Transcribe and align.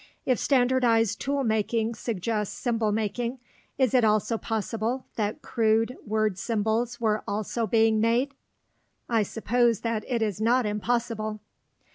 If 0.25 0.39
standardized 0.39 1.21
tool 1.21 1.43
making 1.43 1.93
suggests 1.93 2.57
symbol 2.57 2.91
making, 2.91 3.37
is 3.77 3.93
it 3.93 4.03
also 4.03 4.35
possible 4.35 5.05
that 5.15 5.43
crude 5.43 5.95
word 6.07 6.39
symbols 6.39 6.99
were 6.99 7.23
also 7.27 7.67
being 7.67 7.99
made? 8.01 8.33
I 9.07 9.21
suppose 9.21 9.81
that 9.81 10.03
it 10.07 10.23
is 10.23 10.41
not 10.41 10.65
impossible. 10.65 11.39